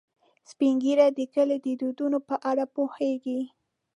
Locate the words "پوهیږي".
2.75-3.39